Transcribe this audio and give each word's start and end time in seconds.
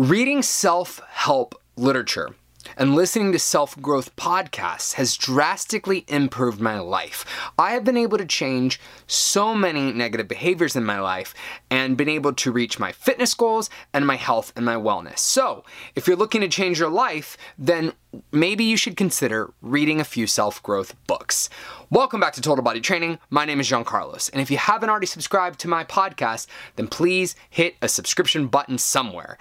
Reading 0.00 0.42
self 0.42 1.00
help 1.08 1.56
literature 1.76 2.28
and 2.76 2.94
listening 2.94 3.32
to 3.32 3.38
self 3.38 3.80
growth 3.80 4.14
podcasts 4.16 4.94
has 4.94 5.16
drastically 5.16 6.04
improved 6.08 6.60
my 6.60 6.78
life. 6.78 7.24
I 7.58 7.72
have 7.72 7.84
been 7.84 7.96
able 7.96 8.18
to 8.18 8.26
change 8.26 8.80
so 9.06 9.54
many 9.54 9.92
negative 9.92 10.28
behaviors 10.28 10.76
in 10.76 10.84
my 10.84 11.00
life 11.00 11.34
and 11.70 11.96
been 11.96 12.08
able 12.08 12.32
to 12.34 12.52
reach 12.52 12.78
my 12.78 12.92
fitness 12.92 13.34
goals 13.34 13.70
and 13.92 14.06
my 14.06 14.16
health 14.16 14.52
and 14.56 14.64
my 14.64 14.74
wellness. 14.74 15.18
So, 15.18 15.64
if 15.94 16.06
you're 16.06 16.16
looking 16.16 16.40
to 16.42 16.48
change 16.48 16.78
your 16.78 16.90
life, 16.90 17.36
then 17.58 17.92
maybe 18.32 18.64
you 18.64 18.76
should 18.76 18.96
consider 18.96 19.52
reading 19.60 20.00
a 20.00 20.04
few 20.04 20.26
self 20.26 20.62
growth 20.62 20.94
books. 21.06 21.48
Welcome 21.90 22.20
back 22.20 22.34
to 22.34 22.40
Total 22.40 22.62
Body 22.62 22.80
Training. 22.80 23.18
My 23.30 23.44
name 23.44 23.60
is 23.60 23.68
Jean 23.68 23.84
Carlos, 23.84 24.28
and 24.28 24.40
if 24.40 24.50
you 24.50 24.58
haven't 24.58 24.90
already 24.90 25.06
subscribed 25.06 25.58
to 25.60 25.68
my 25.68 25.84
podcast, 25.84 26.46
then 26.76 26.88
please 26.88 27.34
hit 27.48 27.76
a 27.80 27.88
subscription 27.88 28.46
button 28.46 28.78
somewhere. 28.78 29.38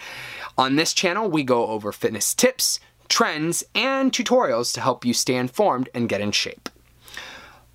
On 0.57 0.75
this 0.75 0.93
channel, 0.93 1.29
we 1.29 1.43
go 1.43 1.67
over 1.67 1.91
fitness 1.91 2.33
tips 2.33 2.79
trends, 3.09 3.63
and 3.75 4.11
tutorials 4.11 4.73
to 4.73 4.81
help 4.81 5.05
you 5.05 5.13
stay 5.13 5.35
informed 5.35 5.89
and 5.93 6.09
get 6.09 6.21
in 6.21 6.31
shape. 6.31 6.69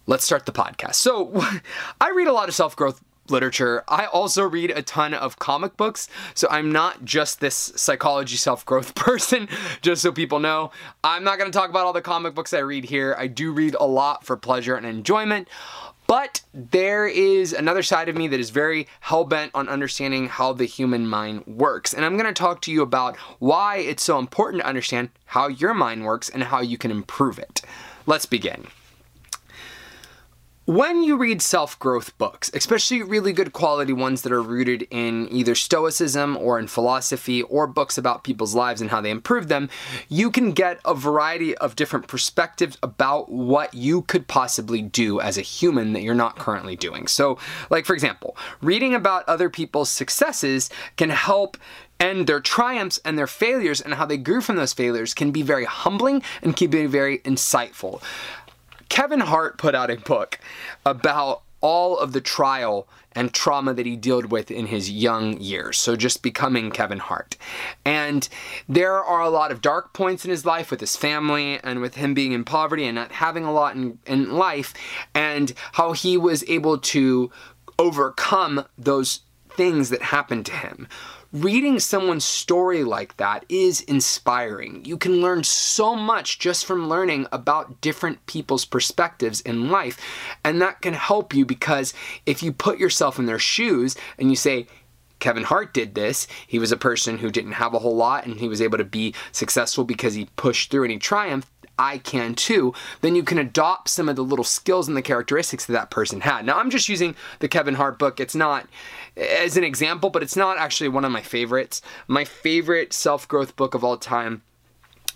Let's 0.06 0.24
start 0.24 0.46
the 0.46 0.52
podcast. 0.52 0.96
So, 0.96 1.44
I 2.00 2.10
read 2.10 2.28
a 2.28 2.32
lot 2.32 2.48
of 2.48 2.54
self 2.54 2.74
growth 2.76 3.02
literature. 3.28 3.84
I 3.88 4.06
also 4.06 4.44
read 4.44 4.70
a 4.70 4.82
ton 4.82 5.14
of 5.14 5.38
comic 5.38 5.76
books, 5.76 6.08
so 6.34 6.48
I'm 6.50 6.72
not 6.72 7.04
just 7.04 7.40
this 7.40 7.72
psychology 7.76 8.36
self 8.36 8.64
growth 8.64 8.94
person, 8.96 9.48
just 9.80 10.02
so 10.02 10.12
people 10.12 10.40
know. 10.40 10.70
I'm 11.04 11.24
not 11.24 11.38
going 11.38 11.50
to 11.50 11.56
talk 11.56 11.70
about 11.70 11.86
all 11.86 11.92
the 11.92 12.02
comic 12.02 12.34
books 12.34 12.52
I 12.52 12.58
read 12.58 12.84
here. 12.84 13.14
I 13.18 13.26
do 13.26 13.52
read 13.52 13.76
a 13.78 13.86
lot 13.86 14.24
for 14.24 14.36
pleasure 14.36 14.76
and 14.76 14.86
enjoyment. 14.86 15.48
But 16.06 16.42
there 16.52 17.06
is 17.06 17.52
another 17.52 17.82
side 17.82 18.08
of 18.08 18.16
me 18.16 18.28
that 18.28 18.40
is 18.40 18.50
very 18.50 18.86
hell 19.00 19.24
bent 19.24 19.52
on 19.54 19.68
understanding 19.68 20.28
how 20.28 20.52
the 20.52 20.64
human 20.64 21.06
mind 21.06 21.46
works. 21.46 21.94
And 21.94 22.04
I'm 22.04 22.16
to 22.26 22.32
talk 22.32 22.60
to 22.62 22.72
you 22.72 22.82
about 22.82 23.16
why 23.38 23.78
it's 23.78 24.02
so 24.02 24.18
important 24.18 24.62
to 24.62 24.68
understand 24.68 25.10
how 25.26 25.48
your 25.48 25.74
mind 25.74 26.04
works 26.04 26.28
and 26.28 26.44
how 26.44 26.60
you 26.60 26.76
can 26.76 26.90
improve 26.90 27.38
it. 27.38 27.62
Let's 28.06 28.26
begin. 28.26 28.66
When 30.64 31.02
you 31.02 31.16
read 31.16 31.42
self 31.42 31.76
growth 31.80 32.16
books, 32.18 32.48
especially 32.54 33.02
really 33.02 33.32
good 33.32 33.52
quality 33.52 33.92
ones 33.92 34.22
that 34.22 34.30
are 34.30 34.40
rooted 34.40 34.86
in 34.92 35.26
either 35.32 35.56
Stoicism 35.56 36.36
or 36.36 36.56
in 36.56 36.68
philosophy 36.68 37.42
or 37.42 37.66
books 37.66 37.98
about 37.98 38.22
people's 38.22 38.54
lives 38.54 38.80
and 38.80 38.88
how 38.88 39.00
they 39.00 39.10
improve 39.10 39.48
them, 39.48 39.68
you 40.08 40.30
can 40.30 40.52
get 40.52 40.78
a 40.84 40.94
variety 40.94 41.56
of 41.58 41.74
different 41.74 42.06
perspectives 42.06 42.78
about 42.80 43.28
what 43.28 43.74
you 43.74 44.02
could 44.02 44.28
possibly 44.28 44.80
do 44.80 45.20
as 45.20 45.36
a 45.36 45.42
human 45.42 45.94
that 45.94 46.02
you're 46.02 46.14
not 46.14 46.38
currently 46.38 46.76
doing. 46.76 47.08
So, 47.08 47.38
like 47.68 47.84
for 47.84 47.94
example, 47.94 48.36
reading 48.60 48.94
about 48.94 49.28
other 49.28 49.50
people's 49.50 49.90
successes 49.90 50.70
can 50.96 51.10
help 51.10 51.56
and 52.02 52.26
their 52.26 52.40
triumphs 52.40 53.00
and 53.04 53.16
their 53.16 53.28
failures 53.28 53.80
and 53.80 53.94
how 53.94 54.04
they 54.04 54.16
grew 54.16 54.40
from 54.40 54.56
those 54.56 54.72
failures 54.72 55.14
can 55.14 55.30
be 55.30 55.42
very 55.42 55.64
humbling 55.64 56.20
and 56.42 56.56
can 56.56 56.68
be 56.68 56.86
very 56.86 57.18
insightful. 57.18 58.02
Kevin 58.92 59.20
Hart 59.20 59.56
put 59.56 59.74
out 59.74 59.90
a 59.90 59.96
book 59.96 60.38
about 60.84 61.44
all 61.62 61.98
of 61.98 62.12
the 62.12 62.20
trial 62.20 62.86
and 63.12 63.32
trauma 63.32 63.72
that 63.72 63.86
he 63.86 63.96
dealt 63.96 64.26
with 64.26 64.50
in 64.50 64.66
his 64.66 64.90
young 64.90 65.40
years. 65.40 65.78
So 65.78 65.96
just 65.96 66.22
becoming 66.22 66.70
Kevin 66.70 66.98
Hart. 66.98 67.38
And 67.86 68.28
there 68.68 69.02
are 69.02 69.22
a 69.22 69.30
lot 69.30 69.50
of 69.50 69.62
dark 69.62 69.94
points 69.94 70.26
in 70.26 70.30
his 70.30 70.44
life 70.44 70.70
with 70.70 70.80
his 70.80 70.94
family 70.94 71.58
and 71.64 71.80
with 71.80 71.94
him 71.94 72.12
being 72.12 72.32
in 72.32 72.44
poverty 72.44 72.84
and 72.84 72.96
not 72.96 73.12
having 73.12 73.44
a 73.44 73.52
lot 73.52 73.76
in, 73.76 73.98
in 74.06 74.32
life 74.32 74.74
and 75.14 75.54
how 75.72 75.92
he 75.92 76.18
was 76.18 76.44
able 76.46 76.76
to 76.76 77.30
overcome 77.78 78.66
those 78.76 79.20
things 79.48 79.88
that 79.88 80.02
happened 80.02 80.44
to 80.44 80.52
him 80.52 80.86
reading 81.32 81.80
someone's 81.80 82.24
story 82.24 82.84
like 82.84 83.16
that 83.16 83.44
is 83.48 83.80
inspiring. 83.82 84.84
You 84.84 84.98
can 84.98 85.20
learn 85.20 85.44
so 85.44 85.94
much 85.94 86.38
just 86.38 86.66
from 86.66 86.88
learning 86.88 87.26
about 87.32 87.80
different 87.80 88.24
people's 88.26 88.66
perspectives 88.66 89.40
in 89.40 89.70
life. 89.70 89.98
And 90.44 90.60
that 90.60 90.82
can 90.82 90.92
help 90.94 91.34
you 91.34 91.46
because 91.46 91.94
if 92.26 92.42
you 92.42 92.52
put 92.52 92.78
yourself 92.78 93.18
in 93.18 93.26
their 93.26 93.38
shoes 93.38 93.96
and 94.18 94.28
you 94.28 94.36
say, 94.36 94.66
Kevin 95.20 95.44
Hart 95.44 95.72
did 95.72 95.94
this. 95.94 96.26
He 96.48 96.58
was 96.58 96.72
a 96.72 96.76
person 96.76 97.16
who 97.16 97.30
didn't 97.30 97.52
have 97.52 97.74
a 97.74 97.78
whole 97.78 97.94
lot 97.94 98.26
and 98.26 98.40
he 98.40 98.48
was 98.48 98.60
able 98.60 98.78
to 98.78 98.84
be 98.84 99.14
successful 99.30 99.84
because 99.84 100.14
he 100.14 100.24
pushed 100.34 100.70
through 100.70 100.82
and 100.82 100.90
he 100.90 100.98
triumphed. 100.98 101.48
I 101.78 101.98
can 101.98 102.34
too, 102.34 102.74
then 103.00 103.14
you 103.14 103.22
can 103.22 103.38
adopt 103.38 103.88
some 103.88 104.08
of 104.08 104.16
the 104.16 104.24
little 104.24 104.44
skills 104.44 104.88
and 104.88 104.96
the 104.96 105.02
characteristics 105.02 105.64
that 105.66 105.72
that 105.72 105.90
person 105.90 106.20
had. 106.20 106.44
Now, 106.44 106.58
I'm 106.58 106.70
just 106.70 106.88
using 106.88 107.16
the 107.40 107.48
Kevin 107.48 107.74
Hart 107.74 107.98
book. 107.98 108.20
It's 108.20 108.34
not 108.34 108.68
as 109.16 109.56
an 109.56 109.64
example, 109.64 110.10
but 110.10 110.22
it's 110.22 110.36
not 110.36 110.58
actually 110.58 110.88
one 110.88 111.04
of 111.04 111.12
my 111.12 111.22
favorites. 111.22 111.82
My 112.06 112.24
favorite 112.24 112.92
self 112.92 113.26
growth 113.26 113.56
book 113.56 113.74
of 113.74 113.84
all 113.84 113.96
time 113.96 114.42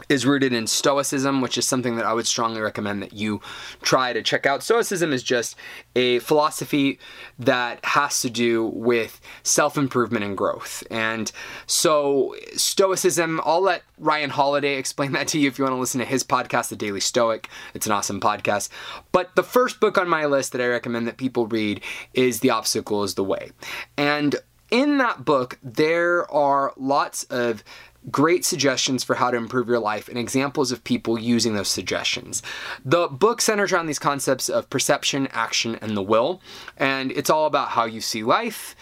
is 0.09 0.27
rooted 0.27 0.53
in 0.53 0.67
Stoicism, 0.67 1.41
which 1.41 1.57
is 1.57 1.67
something 1.67 1.97
that 1.97 2.05
I 2.05 2.13
would 2.13 2.27
strongly 2.27 2.61
recommend 2.61 3.03
that 3.03 3.13
you 3.13 3.41
try 3.83 4.13
to 4.13 4.23
check 4.23 4.47
out. 4.47 4.63
Stoicism 4.63 5.13
is 5.13 5.23
just 5.23 5.57
a 5.95 6.19
philosophy 6.21 6.99
that 7.39 7.85
has 7.85 8.21
to 8.23 8.31
do 8.31 8.67
with 8.67 9.21
self 9.43 9.77
improvement 9.79 10.25
and 10.25 10.37
growth. 10.37 10.83
And 10.91 11.31
so, 11.67 12.35
Stoicism, 12.55 13.41
I'll 13.45 13.63
let 13.63 13.83
Ryan 13.99 14.31
Holiday 14.31 14.77
explain 14.77 15.13
that 15.13 15.29
to 15.29 15.39
you 15.39 15.49
if 15.49 15.59
you 15.59 15.65
want 15.65 15.75
to 15.75 15.81
listen 15.81 16.01
to 16.01 16.07
his 16.07 16.25
podcast, 16.25 16.69
The 16.69 16.77
Daily 16.77 17.01
Stoic. 17.01 17.49
It's 17.75 17.87
an 17.87 17.93
awesome 17.93 18.21
podcast. 18.21 18.69
But 19.13 19.35
the 19.35 19.43
first 19.43 19.81
book 19.81 19.99
on 19.99 20.09
my 20.09 20.27
list 20.27 20.53
that 20.53 20.61
I 20.61 20.67
recommend 20.67 21.07
that 21.07 21.17
people 21.17 21.47
read 21.47 21.81
is 22.15 22.41
The 22.41 22.51
Obstacle 22.51 23.03
is 23.03 23.15
the 23.15 23.25
Way. 23.25 23.51
And 23.97 24.37
in 24.71 24.99
that 24.99 25.25
book, 25.25 25.59
there 25.63 26.31
are 26.31 26.73
lots 26.77 27.25
of 27.25 27.63
great 28.11 28.45
suggestions 28.45 29.03
for 29.03 29.15
how 29.15 29.31
to 29.31 29.37
improve 29.37 29.69
your 29.69 29.81
life 29.81 30.09
and 30.09 30.17
examples 30.17 30.71
of 30.71 30.85
people 30.85 31.19
using 31.19 31.55
those 31.55 31.69
suggestions. 31.69 32.43
The 32.85 33.09
book 33.09 33.41
centers 33.41 33.73
around 33.73 33.87
these 33.87 33.99
concepts 33.99 34.49
of 34.49 34.71
perception, 34.71 35.29
action, 35.33 35.77
and 35.77 35.97
the 35.97 36.03
will, 36.03 36.41
and 36.77 37.11
it's 37.13 37.31
all 37.31 37.47
about 37.47 37.71
how 37.71 37.85
you 37.85 38.01
see 38.01 38.23
life, 38.23 38.77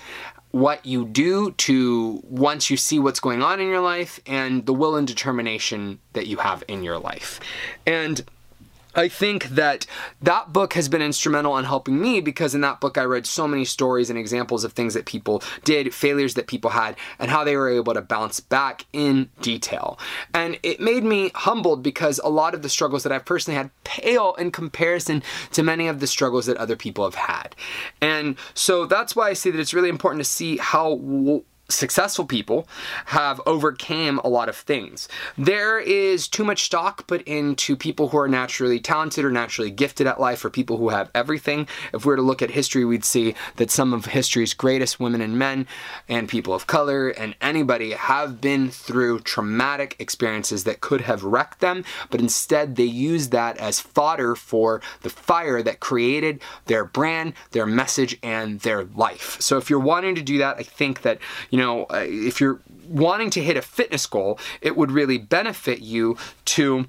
what 0.50 0.84
you 0.86 1.04
do 1.04 1.50
to 1.52 2.20
once 2.24 2.70
you 2.70 2.76
see 2.76 2.98
what's 2.98 3.18
going 3.18 3.42
on 3.42 3.60
in 3.60 3.68
your 3.68 3.80
life, 3.80 4.20
and 4.26 4.66
the 4.66 4.74
will 4.74 4.94
and 4.94 5.06
determination 5.06 5.98
that 6.12 6.26
you 6.26 6.36
have 6.36 6.62
in 6.68 6.84
your 6.84 6.98
life. 6.98 7.40
And 7.86 8.24
I 8.94 9.08
think 9.08 9.48
that 9.50 9.86
that 10.22 10.52
book 10.52 10.74
has 10.74 10.88
been 10.88 11.02
instrumental 11.02 11.56
in 11.58 11.64
helping 11.64 12.00
me 12.00 12.20
because 12.20 12.54
in 12.54 12.60
that 12.62 12.80
book 12.80 12.96
I 12.98 13.02
read 13.02 13.26
so 13.26 13.48
many 13.48 13.64
stories 13.64 14.10
and 14.10 14.18
examples 14.18 14.64
of 14.64 14.72
things 14.72 14.94
that 14.94 15.06
people 15.06 15.42
did, 15.64 15.94
failures 15.94 16.34
that 16.34 16.46
people 16.46 16.70
had, 16.70 16.96
and 17.18 17.30
how 17.30 17.44
they 17.44 17.56
were 17.56 17.70
able 17.70 17.94
to 17.94 18.02
bounce 18.02 18.40
back 18.40 18.86
in 18.92 19.30
detail. 19.40 19.98
And 20.32 20.58
it 20.62 20.80
made 20.80 21.04
me 21.04 21.30
humbled 21.34 21.82
because 21.82 22.20
a 22.22 22.28
lot 22.28 22.54
of 22.54 22.62
the 22.62 22.68
struggles 22.68 23.02
that 23.02 23.12
I've 23.12 23.24
personally 23.24 23.56
had 23.56 23.70
pale 23.84 24.34
in 24.34 24.50
comparison 24.50 25.22
to 25.52 25.62
many 25.62 25.88
of 25.88 26.00
the 26.00 26.06
struggles 26.06 26.46
that 26.46 26.56
other 26.56 26.76
people 26.76 27.04
have 27.04 27.14
had. 27.14 27.56
And 28.00 28.36
so 28.54 28.86
that's 28.86 29.16
why 29.16 29.30
I 29.30 29.32
say 29.32 29.50
that 29.50 29.60
it's 29.60 29.74
really 29.74 29.88
important 29.88 30.24
to 30.24 30.28
see 30.28 30.56
how 30.58 31.42
successful 31.68 32.26
people 32.26 32.68
have 33.06 33.40
overcame 33.46 34.18
a 34.18 34.28
lot 34.28 34.48
of 34.48 34.56
things. 34.56 35.08
There 35.38 35.78
is 35.78 36.28
too 36.28 36.44
much 36.44 36.64
stock 36.64 37.06
put 37.06 37.22
into 37.22 37.76
people 37.76 38.08
who 38.08 38.18
are 38.18 38.28
naturally 38.28 38.78
talented 38.78 39.24
or 39.24 39.30
naturally 39.30 39.70
gifted 39.70 40.06
at 40.06 40.20
life 40.20 40.44
or 40.44 40.50
people 40.50 40.76
who 40.76 40.90
have 40.90 41.10
everything. 41.14 41.66
If 41.92 42.04
we 42.04 42.10
were 42.10 42.16
to 42.16 42.22
look 42.22 42.42
at 42.42 42.50
history, 42.50 42.84
we'd 42.84 43.04
see 43.04 43.34
that 43.56 43.70
some 43.70 43.94
of 43.94 44.06
history's 44.06 44.52
greatest 44.52 45.00
women 45.00 45.20
and 45.20 45.38
men 45.38 45.66
and 46.08 46.28
people 46.28 46.52
of 46.52 46.66
color 46.66 47.08
and 47.08 47.34
anybody 47.40 47.92
have 47.92 48.40
been 48.40 48.70
through 48.70 49.20
traumatic 49.20 49.96
experiences 49.98 50.64
that 50.64 50.80
could 50.80 51.02
have 51.02 51.24
wrecked 51.24 51.60
them, 51.60 51.84
but 52.10 52.20
instead 52.20 52.76
they 52.76 52.84
use 52.84 53.30
that 53.30 53.56
as 53.58 53.80
fodder 53.80 54.34
for 54.34 54.82
the 55.00 55.10
fire 55.10 55.62
that 55.62 55.80
created 55.80 56.40
their 56.66 56.84
brand, 56.84 57.32
their 57.52 57.66
message, 57.66 58.18
and 58.22 58.60
their 58.60 58.84
life. 58.84 59.40
So 59.40 59.56
if 59.56 59.70
you're 59.70 59.78
wanting 59.78 60.14
to 60.16 60.22
do 60.22 60.38
that, 60.38 60.56
I 60.58 60.62
think 60.62 61.02
that 61.02 61.18
you 61.54 61.60
know, 61.60 61.84
uh, 61.84 62.04
if 62.04 62.40
you're 62.40 62.60
wanting 62.88 63.30
to 63.30 63.40
hit 63.40 63.56
a 63.56 63.62
fitness 63.62 64.06
goal, 64.06 64.40
it 64.60 64.76
would 64.76 64.90
really 64.90 65.18
benefit 65.18 65.78
you 65.78 66.16
to 66.46 66.86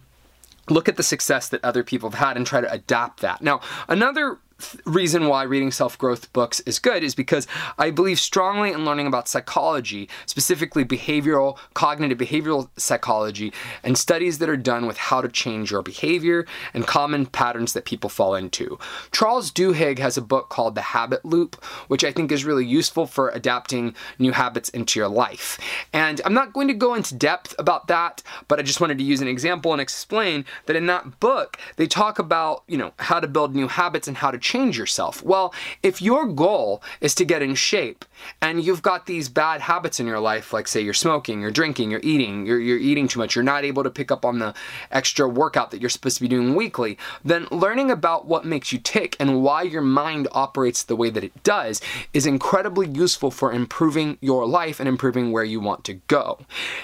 look 0.72 0.90
at 0.90 0.96
the 0.96 1.04
success 1.04 1.50
that 1.50 1.64
other 1.64 1.84
people 1.84 2.10
have 2.10 2.18
had 2.18 2.36
and 2.36 2.48
try 2.48 2.62
to 2.62 2.72
adapt 2.72 3.20
that. 3.20 3.44
Now, 3.44 3.62
another 3.88 4.40
reason 4.86 5.28
why 5.28 5.44
reading 5.44 5.72
self 5.72 5.98
growth 5.98 6.32
books 6.34 6.60
is 6.62 6.80
good 6.80 7.04
is 7.04 7.16
because 7.16 7.48
I 7.78 7.92
believe 7.92 8.20
strongly 8.20 8.72
in 8.72 8.86
learning 8.86 9.08
about 9.08 9.28
psychology, 9.28 10.10
specifically 10.26 10.86
behavioral, 10.86 11.58
cognitive 11.74 12.18
behavioral 12.18 12.70
psychology, 12.78 13.54
and 13.84 13.98
studies 13.98 14.40
that 14.40 14.50
are 14.50 14.58
done 14.58 14.86
with 14.86 14.98
how 14.98 15.22
to 15.22 15.28
change 15.28 15.72
your 15.72 15.82
behavior 15.82 16.46
and 16.74 16.88
common 16.88 17.26
patterns 17.26 17.74
that 17.74 17.86
people 17.86 18.10
fall 18.10 18.36
into. 18.36 18.78
Charles 19.12 19.52
Duhigg 19.52 20.00
has 20.00 20.18
a 20.18 20.22
book 20.22 20.50
called 20.50 20.76
The 20.76 20.82
Habit 20.82 21.26
Loop, 21.26 21.64
which 21.88 22.04
I 22.04 22.12
think 22.12 22.32
is 22.32 22.46
really 22.46 22.66
useful 22.66 23.06
for 23.06 23.30
adapting 23.30 23.96
new 24.20 24.32
habits 24.32 24.70
into 24.70 25.00
your 25.00 25.10
life. 25.10 25.60
And 25.94 26.22
I'm 26.26 26.34
not 26.34 26.54
going 26.54 26.68
to 26.68 26.74
go 26.74 26.94
into 26.94 27.16
depth 27.16 27.56
about 27.60 27.88
that, 27.88 28.24
but 28.48 28.60
I 28.60 28.64
just 28.64 28.82
wanted 28.82 28.98
to 28.98 29.04
use 29.04 29.22
an 29.22 29.28
example 29.28 29.72
and 29.72 29.82
explain 29.82 30.46
that 30.66 30.76
in 30.76 30.86
that 30.88 31.20
book, 31.20 31.58
they 31.78 31.88
talk 31.88 32.20
about, 32.20 32.64
you 32.68 32.78
know, 32.78 32.94
how 33.00 33.20
to 33.20 33.28
build 33.28 33.56
new 33.56 33.68
habits 33.68 34.08
and 34.08 34.18
how 34.18 34.32
to 34.32 34.38
change 34.56 34.78
yourself? 34.78 35.22
Well, 35.24 35.54
if 35.84 36.02
your 36.02 36.25
goal 36.25 36.81
is 37.02 37.13
to 37.16 37.25
get 37.25 37.42
in 37.42 37.56
shape 37.56 38.06
and 38.42 38.63
you've 38.63 38.81
got 38.81 39.06
these 39.06 39.28
bad 39.28 39.60
habits 39.60 40.00
in 40.00 40.07
your 40.07 40.22
life, 40.22 40.54
like 40.54 40.68
say 40.68 40.80
you're 40.80 40.94
smoking, 40.94 41.42
you're 41.42 41.52
drinking, 41.52 41.92
you're 41.92 42.00
eating, 42.04 42.46
you're, 42.46 42.60
you're 42.60 42.78
eating 42.78 43.07
too 43.07 43.19
much, 43.19 43.36
you're 43.36 43.44
not 43.44 43.66
able 43.66 43.84
to 43.84 43.90
pick 43.90 44.12
up 44.12 44.24
on 44.24 44.40
the 44.40 44.54
extra 44.92 45.28
workout 45.28 45.72
that 45.72 45.81
you're 45.81 45.90
supposed 45.90 46.18
to 46.18 46.22
be 46.22 46.30
doing 46.30 46.56
weekly, 46.56 46.98
then 47.24 47.48
learning 47.52 47.92
about 47.92 48.28
what 48.28 48.46
makes 48.46 48.72
you 48.72 48.80
tick 48.80 49.18
and 49.19 49.44
why 49.44 49.62
your 49.62 49.81
mind 49.81 50.28
operates 50.31 50.84
the 50.84 50.96
way 50.96 51.10
that 51.10 51.24
it 51.24 51.44
does 51.44 51.81
is 52.13 52.25
incredibly 52.25 52.88
useful 52.88 53.31
for 53.31 53.51
improving 53.51 54.18
your 54.22 54.48
life 54.48 54.80
and 54.80 54.88
improving 54.88 55.34
where 55.34 55.44
you 55.44 55.60
want 55.60 55.84
to 55.84 55.96
go. 56.08 56.40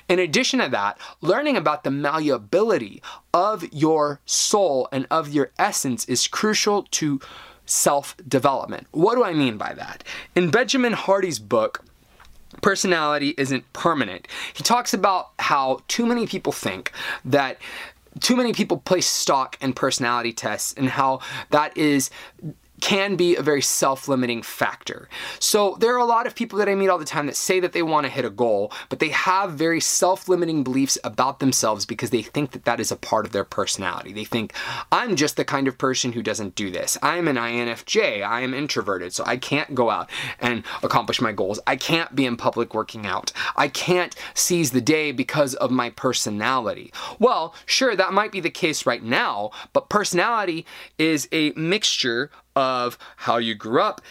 In 0.09 0.19
addition 0.19 0.59
to 0.59 0.67
that, 0.69 0.97
learning 1.21 1.55
about 1.55 1.85
the 1.85 1.91
malleability 1.91 3.01
of 3.33 3.63
your 3.71 4.19
soul 4.25 4.89
and 4.91 5.07
of 5.09 5.29
your 5.29 5.51
essence 5.57 6.03
is 6.05 6.27
crucial 6.27 6.83
to 6.91 7.21
self 7.71 8.15
development. 8.27 8.85
What 8.91 9.15
do 9.15 9.23
I 9.23 9.33
mean 9.33 9.57
by 9.57 9.73
that? 9.73 10.03
In 10.35 10.51
Benjamin 10.51 10.91
Hardy's 10.91 11.39
book, 11.39 11.83
Personality 12.61 13.33
Isn't 13.37 13.71
Permanent, 13.71 14.27
he 14.53 14.61
talks 14.61 14.93
about 14.93 15.29
how 15.39 15.79
too 15.87 16.05
many 16.05 16.27
people 16.27 16.51
think 16.51 16.91
that 17.23 17.57
too 18.19 18.35
many 18.35 18.51
people 18.51 18.77
place 18.77 19.07
stock 19.07 19.57
in 19.61 19.71
personality 19.71 20.33
tests 20.33 20.73
and 20.73 20.89
how 20.89 21.21
that 21.51 21.75
is 21.77 22.09
can 22.81 23.15
be 23.15 23.35
a 23.35 23.41
very 23.41 23.61
self-limiting 23.61 24.41
factor. 24.41 25.07
So 25.39 25.77
there 25.79 25.93
are 25.95 25.99
a 25.99 26.05
lot 26.05 26.27
of 26.27 26.35
people 26.35 26.59
that 26.59 26.67
I 26.67 26.75
meet 26.75 26.89
all 26.89 26.97
the 26.97 27.05
time 27.05 27.27
that 27.27 27.35
say 27.35 27.59
that 27.59 27.73
they 27.73 27.83
want 27.83 28.05
to 28.05 28.11
hit 28.11 28.25
a 28.25 28.29
goal, 28.29 28.73
but 28.89 28.99
they 28.99 29.09
have 29.09 29.53
very 29.53 29.79
self-limiting 29.79 30.63
beliefs 30.63 30.97
about 31.03 31.39
themselves 31.39 31.85
because 31.85 32.09
they 32.09 32.21
think 32.21 32.51
that 32.51 32.65
that 32.65 32.79
is 32.79 32.91
a 32.91 32.95
part 32.95 33.25
of 33.25 33.31
their 33.31 33.43
personality. 33.43 34.11
They 34.11 34.25
think, 34.25 34.53
I'm 34.91 35.15
just 35.15 35.37
the 35.37 35.45
kind 35.45 35.67
of 35.67 35.77
person 35.77 36.11
who 36.11 36.23
doesn't 36.23 36.55
do 36.55 36.71
this. 36.71 36.97
I'm 37.01 37.27
an 37.27 37.35
INFJ. 37.35 38.27
I 38.27 38.41
am 38.41 38.53
introverted, 38.53 39.13
so 39.13 39.23
I 39.25 39.37
can't 39.37 39.75
go 39.75 39.89
out 39.89 40.09
and 40.39 40.63
accomplish 40.83 41.21
my 41.21 41.31
goals. 41.31 41.59
I 41.67 41.75
can't 41.75 42.15
be 42.15 42.25
in 42.25 42.35
public 42.35 42.73
working 42.73 43.05
out. 43.05 43.31
I 43.55 43.67
can't 43.67 44.15
seize 44.33 44.71
the 44.71 44.81
day 44.81 45.11
because 45.11 45.53
of 45.55 45.71
my 45.71 45.91
personality. 45.91 46.91
Well, 47.19 47.53
sure, 47.65 47.95
that 47.95 48.13
might 48.13 48.31
be 48.31 48.39
the 48.39 48.49
case 48.49 48.85
right 48.85 49.03
now, 49.03 49.51
but 49.71 49.89
personality 49.89 50.65
is 50.97 51.29
a 51.31 51.51
mixture 51.51 52.31
of 52.55 52.97
how 53.17 53.37
you 53.37 53.55
grew 53.55 53.81
up, 53.81 54.01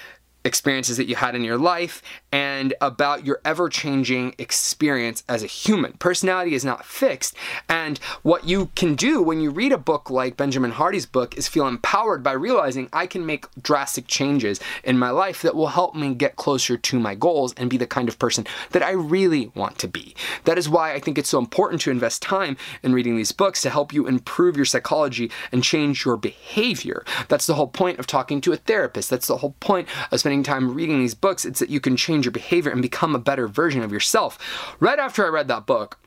experiences 0.45 0.97
that 0.97 1.09
you 1.09 1.17
had 1.17 1.35
in 1.35 1.45
your 1.45 1.59
life 1.59 2.03
and 2.33 2.75
about 2.81 3.27
your 3.27 3.41
ever 3.45 3.69
changing 3.69 4.35
experience 4.39 5.23
as 5.29 5.43
a 5.43 5.47
human. 5.47 5.93
Personality 5.95 6.55
is 6.55 6.65
not 6.65 6.85
fixed, 6.85 7.35
and 7.69 7.99
what 8.23 8.45
you 8.45 8.71
can 8.75 8.95
do 8.95 9.23
when 9.23 9.41
you 9.41 9.51
read 9.51 9.73
a 9.73 9.79
book 9.79 10.11
like 10.11 10.37
Benjamin 10.37 10.71
Hardy's 10.71 11.07
book 11.07 11.37
is 11.37 11.49
feel 11.49 11.67
empowered 11.67 12.23
by 12.23 12.33
realizing 12.33 12.89
I 12.93 13.07
can 13.07 13.27
make 13.27 13.47
drastic 13.61 14.07
changes 14.07 14.61
in 14.85 14.99
my 14.99 15.11
life 15.11 15.43
that 15.43 15.55
will 15.55 15.69
help 15.69 15.95
me 15.95 16.15
get 16.15 16.37
closer 16.37 16.77
to 16.77 17.01
my 17.01 17.15
goals 17.15 17.53
and 17.55 17.69
be 17.69 17.77
the 17.77 17.87
kind 17.87 18.09
of 18.09 18.19
person 18.19 18.47
that 18.71 18.83
I 18.83 18.93
really 18.93 19.51
want 19.55 19.79
to 19.79 19.89
be. 19.89 20.15
That 20.45 20.59
is 20.59 20.69
why 20.69 20.93
I 20.93 21.01
think 21.01 21.19
it's 21.19 21.29
so 21.29 21.39
important 21.39 21.81
to 21.83 21.91
invest 21.91 22.23
time 22.23 22.57
in 22.83 22.93
reading 22.93 23.17
these 23.17 23.33
books 23.33 23.63
to 23.63 23.71
help 23.71 23.93
you 23.93 24.07
improve 24.07 24.57
your 24.57 24.65
psychology 24.65 25.31
and 25.53 25.65
change 25.65 26.05
your 26.05 26.17
behavior. 26.17 27.05
That's 27.29 27.47
the 27.47 27.55
whole 27.55 27.69
point 27.69 27.99
of 27.99 28.07
talking 28.07 28.41
to 28.43 28.53
a 28.53 28.57
therapist. 28.57 29.11
That's 29.11 29.27
the 29.27 29.39
whole 29.39 29.57
point 29.61 29.89
of 30.11 30.21
spending 30.21 30.30
time 30.43 30.75
reading 30.75 31.01
these 31.01 31.15
books. 31.15 31.45
It's 31.45 31.61
that 31.61 31.71
you 31.71 31.81
can 31.81 31.97
change 31.97 32.25
your 32.25 32.33
behavior 32.33 32.73
and 32.73 32.81
become 32.81 33.15
a 33.15 33.19
better 33.19 33.49
version 33.49 33.83
of 33.83 33.93
yourself. 33.93 34.39
Right 34.81 34.99
after 34.99 35.25
I 35.25 35.29
read 35.29 35.49
that 35.49 35.67
book, 35.67 35.99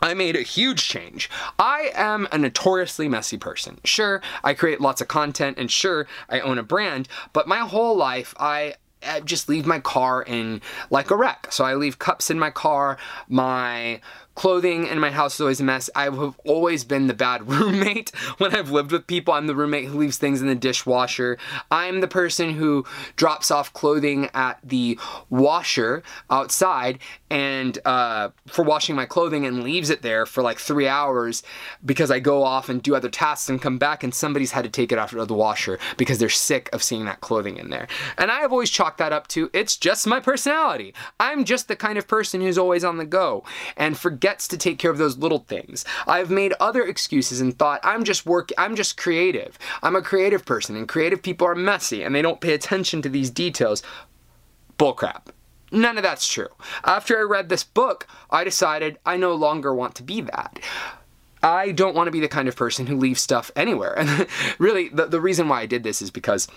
I 0.00 0.12
made 0.12 0.36
a 0.36 0.42
huge 0.42 0.86
change. 0.86 1.30
I 1.58 1.90
am 1.94 2.28
a 2.30 2.36
notoriously 2.36 3.08
messy 3.08 3.38
person. 3.38 3.78
Sure, 3.84 4.20
I 4.42 4.52
create 4.52 4.80
lots 4.80 5.00
of 5.00 5.08
content 5.08 5.58
and 5.58 5.70
sure, 5.70 6.06
I 6.28 6.40
own 6.40 6.58
a 6.58 6.62
brand, 6.62 7.08
but 7.32 7.48
my 7.48 7.60
whole 7.60 7.96
life 7.96 8.34
I 8.38 8.74
I 9.06 9.20
just 9.20 9.48
leave 9.48 9.66
my 9.66 9.80
car 9.80 10.22
in 10.22 10.60
like 10.90 11.10
a 11.10 11.16
wreck. 11.16 11.48
So 11.50 11.64
I 11.64 11.74
leave 11.74 11.98
cups 11.98 12.30
in 12.30 12.38
my 12.38 12.50
car, 12.50 12.96
my 13.28 14.00
clothing 14.34 14.86
in 14.86 14.98
my 14.98 15.10
house 15.10 15.34
is 15.34 15.40
always 15.40 15.60
a 15.60 15.64
mess. 15.64 15.88
I 15.94 16.04
have 16.04 16.38
always 16.44 16.84
been 16.84 17.06
the 17.06 17.14
bad 17.14 17.48
roommate 17.48 18.10
when 18.38 18.54
I've 18.54 18.70
lived 18.70 18.92
with 18.92 19.06
people. 19.06 19.34
I'm 19.34 19.46
the 19.46 19.54
roommate 19.54 19.86
who 19.86 19.98
leaves 19.98 20.18
things 20.18 20.40
in 20.40 20.48
the 20.48 20.54
dishwasher. 20.54 21.38
I'm 21.70 22.00
the 22.00 22.08
person 22.08 22.50
who 22.50 22.84
drops 23.16 23.50
off 23.50 23.72
clothing 23.72 24.28
at 24.34 24.58
the 24.62 24.98
washer 25.30 26.02
outside 26.30 26.98
and 27.30 27.78
uh, 27.84 28.30
for 28.46 28.64
washing 28.64 28.94
my 28.94 29.06
clothing 29.06 29.46
and 29.46 29.62
leaves 29.62 29.90
it 29.90 30.02
there 30.02 30.26
for 30.26 30.42
like 30.42 30.58
three 30.58 30.86
hours 30.86 31.42
because 31.84 32.10
I 32.10 32.20
go 32.20 32.42
off 32.42 32.68
and 32.68 32.82
do 32.82 32.94
other 32.94 33.08
tasks 33.08 33.48
and 33.48 33.60
come 33.60 33.78
back 33.78 34.04
and 34.04 34.14
somebody's 34.14 34.52
had 34.52 34.64
to 34.64 34.70
take 34.70 34.92
it 34.92 34.98
out 34.98 35.12
of 35.12 35.28
the 35.28 35.34
washer 35.34 35.78
because 35.96 36.18
they're 36.18 36.28
sick 36.28 36.68
of 36.72 36.82
seeing 36.82 37.04
that 37.06 37.20
clothing 37.20 37.56
in 37.56 37.70
there. 37.70 37.88
And 38.18 38.30
I 38.30 38.40
have 38.40 38.52
always 38.52 38.70
chalked 38.70 38.98
that 38.98 39.12
up 39.12 39.28
to 39.28 39.50
it's 39.52 39.76
just 39.76 40.06
my 40.06 40.20
personality. 40.20 40.94
I'm 41.18 41.44
just 41.44 41.68
the 41.68 41.76
kind 41.76 41.98
of 41.98 42.06
person 42.06 42.40
who's 42.40 42.58
always 42.58 42.84
on 42.84 42.98
the 42.98 43.04
go 43.04 43.44
and 43.76 43.96
forgets 44.24 44.48
to 44.48 44.56
take 44.56 44.78
care 44.78 44.90
of 44.90 44.96
those 44.96 45.18
little 45.18 45.40
things. 45.40 45.84
I've 46.06 46.30
made 46.30 46.54
other 46.58 46.82
excuses 46.82 47.42
and 47.42 47.58
thought 47.58 47.80
I'm 47.84 48.04
just 48.04 48.24
work 48.24 48.48
I'm 48.56 48.74
just 48.74 48.96
creative. 48.96 49.58
I'm 49.82 49.96
a 49.96 50.00
creative 50.00 50.46
person 50.46 50.76
and 50.76 50.88
creative 50.88 51.22
people 51.22 51.46
are 51.46 51.54
messy 51.54 52.02
and 52.02 52.14
they 52.14 52.22
don't 52.22 52.40
pay 52.40 52.54
attention 52.54 53.02
to 53.02 53.10
these 53.10 53.28
details. 53.28 53.82
Bullcrap. 54.78 55.26
None 55.70 55.98
of 55.98 56.02
that's 56.02 56.26
true. 56.26 56.48
After 56.84 57.18
I 57.18 57.22
read 57.22 57.50
this 57.50 57.64
book, 57.64 58.06
I 58.30 58.44
decided 58.44 58.98
I 59.04 59.18
no 59.18 59.34
longer 59.34 59.74
want 59.74 59.94
to 59.96 60.02
be 60.02 60.22
that. 60.22 60.58
I 61.42 61.72
don't 61.72 61.94
want 61.94 62.06
to 62.06 62.10
be 62.10 62.20
the 62.20 62.28
kind 62.28 62.48
of 62.48 62.56
person 62.56 62.86
who 62.86 62.96
leaves 62.96 63.20
stuff 63.20 63.50
anywhere. 63.54 63.92
And 63.98 64.26
really, 64.58 64.88
the, 64.88 65.04
the 65.04 65.20
reason 65.20 65.50
why 65.50 65.60
I 65.60 65.66
did 65.66 65.82
this 65.82 66.00
is 66.00 66.10
because 66.10 66.48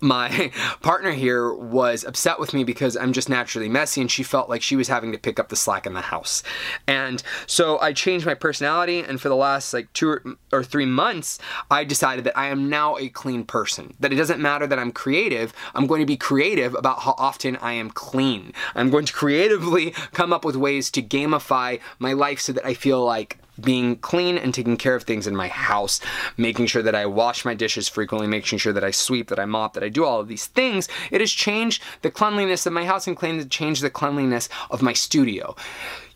my 0.00 0.50
partner 0.82 1.12
here 1.12 1.52
was 1.52 2.04
upset 2.04 2.38
with 2.38 2.54
me 2.54 2.64
because 2.64 2.96
I'm 2.96 3.12
just 3.12 3.28
naturally 3.28 3.68
messy 3.68 4.00
and 4.00 4.10
she 4.10 4.22
felt 4.22 4.48
like 4.48 4.62
she 4.62 4.76
was 4.76 4.88
having 4.88 5.12
to 5.12 5.18
pick 5.18 5.38
up 5.38 5.48
the 5.48 5.56
slack 5.56 5.86
in 5.86 5.94
the 5.94 6.00
house. 6.00 6.42
And 6.86 7.22
so 7.46 7.78
I 7.80 7.92
changed 7.92 8.26
my 8.26 8.34
personality 8.34 9.00
and 9.00 9.20
for 9.20 9.28
the 9.28 9.36
last 9.36 9.72
like 9.72 9.92
two 9.92 10.36
or, 10.52 10.62
three 10.62 10.86
months, 10.86 11.38
I 11.70 11.84
decided 11.84 12.24
that 12.24 12.38
I 12.38 12.46
am 12.46 12.68
now 12.68 12.96
a 12.96 13.08
clean 13.08 13.44
person. 13.44 13.94
That 14.00 14.12
it 14.12 14.16
doesn't 14.16 14.40
matter 14.40 14.66
that 14.66 14.78
I'm 14.78 14.92
creative, 14.92 15.52
I'm 15.74 15.86
going 15.86 16.00
to 16.00 16.06
be 16.06 16.16
creative 16.16 16.74
about 16.74 17.00
how 17.00 17.14
often 17.18 17.56
I 17.56 17.72
am 17.72 17.90
clean. 17.90 18.52
I'm 18.74 18.90
going 18.90 19.06
to 19.06 19.12
creatively 19.12 19.90
come 20.12 20.32
up 20.32 20.44
with 20.44 20.56
ways 20.56 20.90
to 20.92 21.02
gamify 21.02 21.80
my 21.98 22.12
life 22.12 22.40
so 22.40 22.52
that 22.52 22.64
I 22.64 22.74
feel 22.74 23.04
like 23.04 23.38
being 23.60 23.96
clean 23.96 24.38
and 24.38 24.54
taking 24.54 24.76
care 24.76 24.94
of 24.94 25.02
things 25.02 25.26
in 25.26 25.36
my 25.36 25.48
house, 25.48 26.00
making 26.36 26.66
sure 26.66 26.82
that 26.82 26.94
I 26.94 27.06
wash 27.06 27.44
my 27.44 27.54
dishes 27.54 27.88
frequently, 27.88 28.26
making 28.26 28.58
sure 28.58 28.72
that 28.72 28.84
I 28.84 28.90
sweep, 28.90 29.28
that 29.28 29.38
I 29.38 29.44
mop, 29.44 29.74
that 29.74 29.84
I 29.84 29.88
do 29.88 30.04
all 30.04 30.20
of 30.20 30.28
these 30.28 30.46
things, 30.46 30.88
it 31.10 31.20
has 31.20 31.30
changed 31.30 31.82
the 32.02 32.10
cleanliness 32.10 32.66
of 32.66 32.72
my 32.72 32.84
house 32.84 33.06
and 33.06 33.16
claimed 33.16 33.40
to 33.42 33.48
change 33.48 33.80
the 33.80 33.90
cleanliness 33.90 34.48
of 34.70 34.82
my 34.82 34.92
studio. 34.92 35.54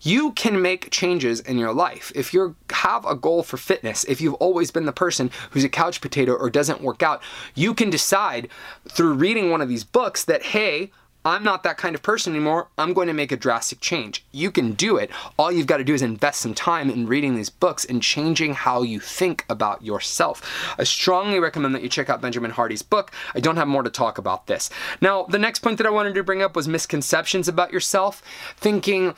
You 0.00 0.33
can 0.33 0.62
make 0.62 0.91
changes 0.91 1.41
in 1.41 1.59
your 1.59 1.73
life. 1.73 2.12
If 2.15 2.33
you 2.33 2.55
have 2.70 3.05
a 3.06 3.17
goal 3.17 3.43
for 3.43 3.56
fitness, 3.56 4.05
if 4.05 4.20
you've 4.20 4.34
always 4.34 4.70
been 4.70 4.87
the 4.87 4.93
person 4.93 5.31
who's 5.51 5.65
a 5.65 5.69
couch 5.69 6.01
potato 6.01 6.32
or 6.32 6.51
doesn't 6.51 6.81
work 6.81 7.03
out, 7.03 7.22
you 7.55 7.75
can 7.75 7.91
decide 7.91 8.49
through 8.89 9.15
reading 9.15 9.51
one 9.51 9.60
of 9.60 9.69
these 9.69 9.84
books 9.84 10.25
that, 10.25 10.43
hey, 10.43 10.93
I'm 11.27 11.43
not 11.43 11.65
that 11.65 11.77
kind 11.77 11.97
of 11.97 12.05
person 12.05 12.37
anymore. 12.37 12.69
I'm 12.79 12.93
going 12.93 13.09
to 13.09 13.13
make 13.13 13.33
a 13.33 13.37
drastic 13.37 13.81
change. 13.81 14.25
You 14.31 14.53
can 14.53 14.75
do 14.75 14.97
it. 14.97 15.11
All 15.37 15.51
you've 15.51 15.67
got 15.67 15.79
to 15.79 15.85
do 15.85 15.93
is 15.93 16.01
invest 16.01 16.41
some 16.41 16.55
time 16.55 16.89
in 16.89 17.09
reading 17.09 17.35
these 17.35 17.51
books 17.51 17.85
and 17.85 18.01
changing 18.01 18.55
how 18.55 18.83
you 18.83 19.01
think 19.01 19.45
about 19.51 19.83
yourself. 19.83 20.41
I 20.79 20.85
strongly 20.85 21.41
recommend 21.41 21.75
that 21.75 21.83
you 21.83 21.89
check 21.89 22.09
out 22.09 22.23
Benjamin 22.23 22.53
Hardy's 22.53 22.83
book. 22.83 23.11
I 23.35 23.41
don't 23.41 23.56
have 23.56 23.67
more 23.67 23.83
to 23.83 23.91
talk 23.91 24.19
about 24.19 24.47
this. 24.47 24.71
Now, 25.01 25.25
the 25.25 25.37
next 25.37 25.59
point 25.59 25.79
that 25.79 25.87
I 25.87 25.91
wanted 25.91 26.15
to 26.15 26.23
bring 26.23 26.43
up 26.43 26.55
was 26.55 26.69
misconceptions 26.69 27.49
about 27.49 27.73
yourself. 27.73 28.23
Thinking 28.56 29.17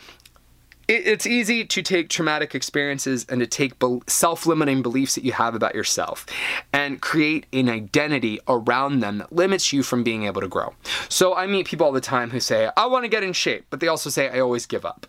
it's 0.88 1.26
easy 1.26 1.66
to 1.66 1.83
take 1.83 2.09
traumatic 2.09 2.54
experiences 2.54 3.26
and 3.28 3.40
to 3.40 3.47
take 3.47 3.75
self 4.07 4.47
limiting 4.47 4.80
beliefs 4.80 5.14
that 5.14 5.25
you 5.25 5.33
have 5.33 5.54
about 5.54 5.75
yourself 5.75 6.25
and 6.73 7.02
create 7.02 7.45
an 7.52 7.68
identity 7.68 8.40
around 8.49 9.00
them 9.00 9.18
that 9.18 9.30
limits 9.30 9.71
you 9.73 9.83
from 9.83 10.02
being 10.02 10.25
able 10.25 10.40
to 10.40 10.49
grow. 10.49 10.73
So 11.11 11.35
I 11.35 11.47
meet 11.47 11.66
people 11.66 11.87
all 11.87 11.92
the 11.92 12.00
time 12.00 12.30
who 12.30 12.40
say, 12.40 12.71
I 12.76 12.87
want 12.87 13.04
to 13.04 13.09
get 13.09 13.23
in 13.23 13.35
shape, 13.35 13.66
but 13.68 13.80
they 13.80 13.88
also 13.88 14.09
say, 14.09 14.30
I 14.30 14.40
always 14.40 14.64
give 14.64 14.87
up. 14.87 15.07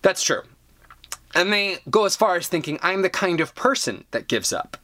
That's 0.00 0.22
true. 0.22 0.42
And 1.34 1.52
they 1.52 1.78
go 1.90 2.06
as 2.06 2.16
far 2.16 2.36
as 2.36 2.48
thinking, 2.48 2.78
I'm 2.82 3.02
the 3.02 3.10
kind 3.10 3.40
of 3.40 3.54
person 3.54 4.04
that 4.12 4.28
gives 4.28 4.52
up. 4.52 4.78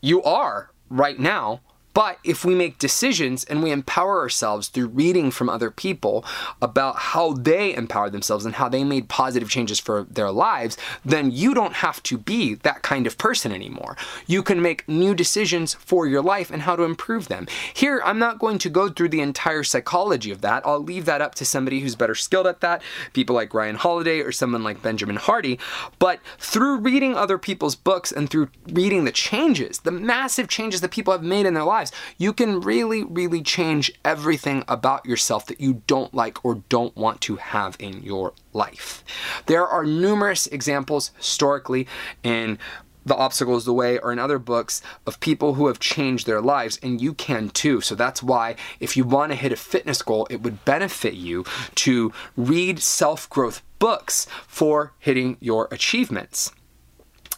You 0.00 0.22
are 0.22 0.70
right 0.88 1.18
now 1.18 1.60
but 1.94 2.18
if 2.24 2.44
we 2.44 2.54
make 2.54 2.78
decisions 2.78 3.44
and 3.44 3.62
we 3.62 3.70
empower 3.70 4.20
ourselves 4.20 4.68
through 4.68 4.88
reading 4.88 5.30
from 5.30 5.48
other 5.48 5.70
people 5.70 6.24
about 6.60 6.96
how 6.96 7.32
they 7.32 7.74
empowered 7.74 8.12
themselves 8.12 8.44
and 8.44 8.56
how 8.56 8.68
they 8.68 8.84
made 8.84 9.08
positive 9.08 9.50
changes 9.50 9.80
for 9.80 10.04
their 10.04 10.30
lives, 10.30 10.76
then 11.04 11.30
you 11.30 11.54
don't 11.54 11.74
have 11.74 12.02
to 12.04 12.18
be 12.18 12.54
that 12.54 12.82
kind 12.82 13.06
of 13.06 13.18
person 13.18 13.52
anymore. 13.52 13.96
You 14.26 14.42
can 14.42 14.62
make 14.62 14.88
new 14.88 15.14
decisions 15.14 15.74
for 15.74 16.06
your 16.06 16.22
life 16.22 16.50
and 16.50 16.62
how 16.62 16.76
to 16.76 16.82
improve 16.82 17.28
them. 17.28 17.46
Here, 17.74 18.00
I'm 18.04 18.18
not 18.18 18.38
going 18.38 18.58
to 18.58 18.70
go 18.70 18.88
through 18.88 19.08
the 19.08 19.20
entire 19.20 19.64
psychology 19.64 20.30
of 20.30 20.40
that. 20.42 20.66
I'll 20.66 20.82
leave 20.82 21.06
that 21.06 21.22
up 21.22 21.34
to 21.36 21.44
somebody 21.44 21.80
who's 21.80 21.96
better 21.96 22.14
skilled 22.14 22.46
at 22.46 22.60
that, 22.60 22.82
people 23.12 23.34
like 23.34 23.54
Ryan 23.54 23.76
Holiday 23.76 24.20
or 24.20 24.32
someone 24.32 24.62
like 24.62 24.82
Benjamin 24.82 25.16
Hardy. 25.16 25.58
But 25.98 26.20
through 26.38 26.78
reading 26.78 27.14
other 27.14 27.38
people's 27.38 27.74
books 27.76 28.12
and 28.12 28.28
through 28.28 28.48
reading 28.66 29.04
the 29.04 29.12
changes, 29.12 29.80
the 29.80 29.90
massive 29.90 30.48
changes 30.48 30.80
that 30.82 30.90
people 30.90 31.12
have 31.12 31.22
made 31.22 31.46
in 31.46 31.54
their 31.54 31.64
lives, 31.64 31.79
lives, 31.80 31.92
you 32.18 32.32
can 32.32 32.60
really, 32.60 33.04
really 33.04 33.42
change 33.42 33.90
everything 34.04 34.64
about 34.68 35.06
yourself 35.06 35.46
that 35.46 35.60
you 35.60 35.82
don't 35.86 36.12
like 36.12 36.44
or 36.44 36.56
don't 36.68 36.94
want 36.96 37.20
to 37.22 37.36
have 37.36 37.76
in 37.78 38.02
your 38.02 38.34
life. 38.52 39.02
There 39.46 39.66
are 39.66 39.84
numerous 39.84 40.46
examples 40.46 41.12
historically 41.16 41.86
in 42.22 42.58
the 43.06 43.16
Obstacle 43.16 43.56
is 43.56 43.64
the 43.64 43.72
Way 43.72 43.98
or 43.98 44.12
in 44.12 44.18
other 44.18 44.38
books 44.38 44.82
of 45.06 45.20
people 45.20 45.54
who 45.54 45.68
have 45.68 45.78
changed 45.78 46.26
their 46.26 46.42
lives, 46.42 46.78
and 46.82 47.00
you 47.00 47.14
can 47.14 47.48
too. 47.48 47.80
So 47.80 47.94
that's 47.94 48.22
why 48.22 48.56
if 48.78 48.94
you 48.94 49.04
want 49.04 49.32
to 49.32 49.36
hit 49.36 49.52
a 49.52 49.56
fitness 49.56 50.02
goal, 50.02 50.26
it 50.28 50.42
would 50.42 50.66
benefit 50.66 51.14
you 51.14 51.46
to 51.76 52.12
read 52.36 52.78
self 52.78 53.28
growth 53.30 53.62
books 53.78 54.26
for 54.46 54.92
hitting 54.98 55.38
your 55.40 55.66
achievements. 55.72 56.52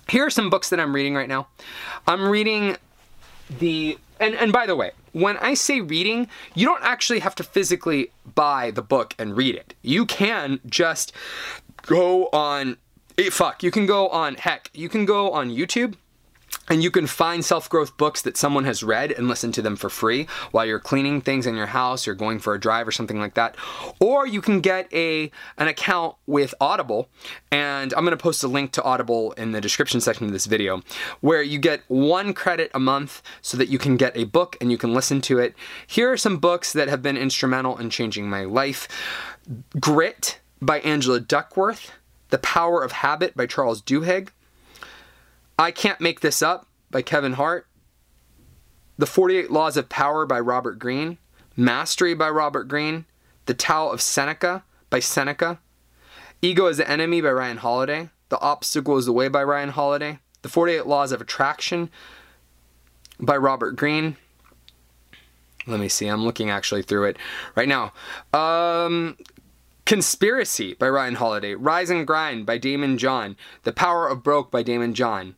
Here 0.09 0.27
are 0.27 0.31
some 0.31 0.51
books 0.51 0.69
that 0.71 0.81
I'm 0.81 0.95
reading 0.95 1.15
right 1.15 1.29
now. 1.29 1.47
I'm 2.09 2.29
reading 2.29 2.77
the 3.59 3.99
and 4.21 4.35
and 4.35 4.53
by 4.53 4.67
the 4.67 4.77
way, 4.77 4.93
when 5.13 5.37
I 5.39 5.55
say 5.55 5.81
reading, 5.81 6.29
you 6.55 6.67
don't 6.67 6.83
actually 6.83 7.21
have 7.21 7.35
to 7.37 7.43
physically 7.43 8.11
buy 8.35 8.71
the 8.71 8.83
book 8.83 9.15
and 9.19 9.37
read 9.37 9.55
it. 9.55 9.75
You 9.83 10.07
can 10.07 10.61
just 10.67 11.13
go 11.87 12.29
on 12.33 12.77
Eh, 13.19 13.29
fuck, 13.31 13.63
you 13.63 13.71
can 13.71 13.85
go 13.85 14.09
on, 14.09 14.37
heck, 14.37 14.71
you 14.73 14.89
can 14.89 15.05
go 15.05 15.33
on 15.33 15.51
YouTube 15.51 15.95
and 16.73 16.83
you 16.83 16.91
can 16.91 17.07
find 17.07 17.45
self-growth 17.45 17.99
books 17.99 18.23
that 18.23 18.35
someone 18.35 18.65
has 18.65 18.83
read 18.83 19.13
and 19.13 19.29
listen 19.29 19.53
to 19.53 19.61
them 19.61 19.77
for 19.77 19.91
free 19.91 20.27
while 20.53 20.65
you're 20.65 20.79
cleaning 20.79 21.21
things 21.21 21.47
in 21.47 21.55
your 21.55 21.67
house 21.67 22.09
or 22.09 22.15
going 22.15 22.39
for 22.39 22.55
a 22.55 22.61
drive 22.61 22.89
or 22.89 22.91
something 22.91 23.19
like 23.19 23.35
that 23.35 23.55
or 24.01 24.27
you 24.27 24.41
can 24.41 24.59
get 24.63 24.91
a 24.91 25.31
an 25.59 25.69
account 25.69 26.17
with 26.27 26.55
audible 26.63 27.11
and 27.51 27.93
i'm 27.93 28.07
to 28.07 28.17
post 28.17 28.43
a 28.43 28.49
link 28.49 28.73
to 28.73 28.83
audible 28.85 29.33
in 29.33 29.53
the 29.53 29.61
description 29.61 30.01
section 30.01 30.25
of 30.25 30.33
this 30.33 30.47
video 30.47 30.81
where 31.21 31.43
you 31.43 31.59
get 31.59 31.83
one 31.89 32.33
credit 32.33 32.71
a 32.73 32.81
month 32.81 33.23
so 33.43 33.59
that 33.59 33.69
you 33.69 33.79
can 33.79 33.99
get 33.99 34.17
a 34.17 34.25
book 34.25 34.57
and 34.59 34.71
you 34.71 34.79
can 34.79 34.95
listen 34.95 35.21
to 35.21 35.39
it 35.39 35.55
here 35.87 36.11
are 36.11 36.17
some 36.17 36.39
books 36.39 36.73
that 36.73 36.89
have 36.89 37.03
been 37.03 37.19
instrumental 37.19 37.77
in 37.77 37.91
changing 37.91 38.31
my 38.31 38.45
life 38.45 38.89
grit 39.79 40.41
by 40.63 40.81
angela 40.81 41.21
duckworth 41.21 41.93
the 42.33 42.39
Power 42.39 42.83
of 42.83 42.93
Habit 42.93 43.37
by 43.37 43.45
Charles 43.47 43.83
Duhigg. 43.83 44.31
I 45.59 45.71
Can't 45.71 46.01
Make 46.01 46.21
This 46.21 46.43
Up 46.43 46.67
by 46.91 47.03
Kevin 47.03 47.35
Hart. 47.35 47.67
The 48.99 49.07
48 49.07 49.51
Laws 49.51 49.77
of 49.77 49.89
Power 49.89 50.27
by 50.27 50.41
Robert 50.41 50.79
Greene. 50.79 51.19
Mastery 51.57 52.15
by 52.15 52.31
Robert 52.31 52.65
Greene. 52.65 53.07
The 53.47 53.55
Tao 53.55 53.89
of 53.89 54.01
Seneca 54.01 54.65
by 54.91 55.01
Seneca. 55.01 55.61
Ego 56.41 56.67
is 56.67 56.79
the 56.79 56.89
Enemy 56.89 57.21
by 57.21 57.31
Ryan 57.31 57.59
Holiday. 57.59 58.11
The 58.29 58.41
Obstacle 58.41 58.97
is 58.97 59.07
the 59.07 59.13
Way 59.13 59.29
by 59.29 59.43
Ryan 59.43 59.71
Holiday. 59.71 60.19
The 60.43 60.49
48 60.49 60.87
Laws 60.87 61.13
of 61.13 61.21
Attraction 61.21 61.91
by 63.21 63.37
Robert 63.37 63.77
Greene. 63.77 64.17
Let 65.67 65.79
me 65.79 65.89
see. 65.89 66.09
I'm 66.09 66.25
looking 66.25 66.51
actually 66.51 66.83
through 66.83 67.05
it 67.05 67.17
right 67.55 67.69
now. 67.69 67.93
Um, 68.33 69.17
Conspiracy 69.85 70.75
by 70.75 70.89
Ryan 70.89 71.17
Holiday, 71.17 71.55
Rise 71.55 71.91
and 71.91 72.07
Grind 72.07 72.47
by 72.47 72.59
Daymond 72.59 72.99
John, 72.99 73.37
The 73.65 73.73
Power 73.73 74.09
of 74.09 74.23
Broke 74.23 74.51
by 74.51 74.63
Daymond 74.63 74.95
John, 74.95 75.35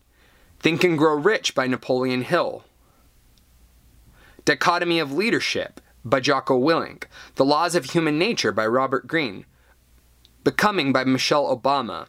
Think 0.59 0.83
and 0.83 0.97
Grow 0.97 1.15
Rich 1.15 1.55
by 1.55 1.67
Napoleon 1.67 2.23
Hill, 2.23 2.63
Dichotomy 4.45 4.99
of 4.99 5.11
Leadership 5.11 5.81
by 6.03 6.19
Jocko 6.19 6.59
Willink, 6.59 7.05
The 7.35 7.45
Laws 7.45 7.75
of 7.75 7.85
Human 7.85 8.17
Nature 8.17 8.51
by 8.51 8.65
Robert 8.67 9.07
Greene, 9.07 9.45
Becoming 10.43 10.93
by 10.93 11.03
Michelle 11.03 11.55
Obama, 11.55 12.07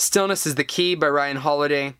Stillness 0.00 0.46
is 0.46 0.54
the 0.54 0.64
Key 0.64 0.94
by 0.94 1.08
Ryan 1.08 1.36
Holiday, 1.36 1.94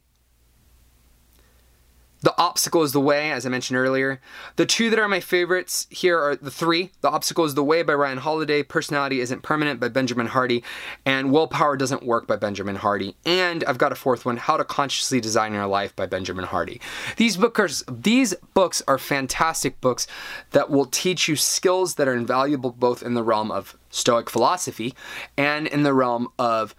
the 2.22 2.34
Obstacle 2.36 2.82
is 2.82 2.92
the 2.92 3.00
Way, 3.00 3.30
as 3.32 3.46
I 3.46 3.48
mentioned 3.48 3.78
earlier. 3.78 4.20
The 4.56 4.66
two 4.66 4.90
that 4.90 4.98
are 4.98 5.08
my 5.08 5.20
favorites 5.20 5.86
here 5.90 6.18
are 6.18 6.36
the 6.36 6.50
three 6.50 6.90
The 7.00 7.10
Obstacle 7.10 7.44
is 7.44 7.54
the 7.54 7.64
Way 7.64 7.82
by 7.82 7.94
Ryan 7.94 8.18
Holiday, 8.18 8.62
Personality 8.62 9.20
Isn't 9.20 9.42
Permanent 9.42 9.80
by 9.80 9.88
Benjamin 9.88 10.26
Hardy, 10.26 10.62
and 11.06 11.32
Willpower 11.32 11.76
Doesn't 11.76 12.02
Work 12.02 12.26
by 12.26 12.36
Benjamin 12.36 12.76
Hardy. 12.76 13.16
And 13.24 13.64
I've 13.64 13.78
got 13.78 13.92
a 13.92 13.96
fourth 13.96 14.26
one, 14.26 14.36
How 14.36 14.56
to 14.56 14.64
Consciously 14.64 15.20
Design 15.20 15.54
Your 15.54 15.66
Life 15.66 15.96
by 15.96 16.06
Benjamin 16.06 16.44
Hardy. 16.44 16.80
These 17.16 17.38
books 17.38 17.82
are, 17.82 17.92
these 17.92 18.34
books 18.54 18.82
are 18.86 18.98
fantastic 18.98 19.80
books 19.80 20.06
that 20.50 20.70
will 20.70 20.86
teach 20.86 21.28
you 21.28 21.36
skills 21.36 21.94
that 21.94 22.08
are 22.08 22.14
invaluable 22.14 22.70
both 22.70 23.02
in 23.02 23.14
the 23.14 23.22
realm 23.22 23.50
of 23.50 23.76
Stoic 23.90 24.30
philosophy 24.30 24.94
and 25.36 25.66
in 25.66 25.82
the 25.82 25.92
realm 25.92 26.28
of 26.38 26.74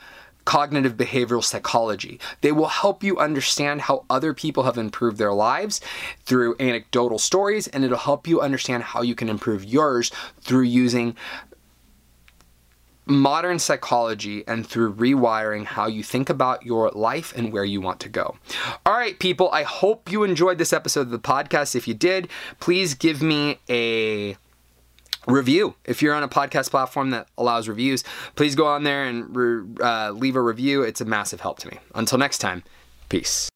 cognitive 0.45 0.97
behavioral 0.97 1.43
psychology. 1.43 2.19
They 2.41 2.51
will 2.51 2.67
help 2.67 3.03
you 3.03 3.17
understand 3.17 3.81
how 3.81 4.05
other 4.09 4.33
people 4.33 4.63
have 4.63 4.77
improved 4.77 5.17
their 5.17 5.33
lives 5.33 5.81
through 6.25 6.55
anecdotal 6.59 7.19
stories, 7.19 7.67
and 7.67 7.83
it'll 7.83 7.97
help 7.97 8.27
you 8.27 8.41
understand 8.41 8.83
how 8.83 9.01
you 9.01 9.15
can 9.15 9.29
improve 9.29 9.63
yours 9.63 10.11
through 10.41 10.63
using 10.63 11.15
modern 13.05 13.59
psychology 13.59 14.43
and 14.47 14.65
through 14.65 14.93
rewiring 14.93 15.65
how 15.65 15.87
you 15.87 16.03
think 16.03 16.29
about 16.29 16.65
your 16.65 16.89
life 16.91 17.33
and 17.35 17.51
where 17.51 17.65
you 17.65 17.81
want 17.81 17.99
to 17.99 18.09
go. 18.09 18.37
All 18.85 18.93
right, 18.93 19.17
people, 19.19 19.49
I 19.51 19.63
hope 19.63 20.11
you 20.11 20.23
enjoyed 20.23 20.57
this 20.57 20.73
episode 20.73 21.01
of 21.01 21.09
the 21.09 21.19
podcast. 21.19 21.75
If 21.75 21.87
you 21.87 21.93
did, 21.93 22.29
please 22.59 22.93
give 22.93 23.21
me 23.21 23.59
a 23.69 24.37
review. 25.27 25.75
If 25.85 26.01
you're 26.01 26.13
on 26.13 26.23
a 26.23 26.27
podcast 26.27 26.71
platform 26.71 27.11
that 27.11 27.27
allows 27.37 27.67
reviews, 27.67 28.03
please 28.35 28.55
go 28.55 28.67
on 28.67 28.83
there 28.83 29.03
and 29.05 29.35
re- 29.35 29.75
uh, 29.81 30.11
leave 30.11 30.35
a 30.35 30.41
review. 30.41 30.83
It's 30.83 31.01
a 31.01 31.05
massive 31.05 31.41
help 31.41 31.59
to 31.59 31.67
me. 31.67 31.79
Until 31.95 32.17
next 32.17 32.39
time, 32.39 32.63
peace. 33.09 33.49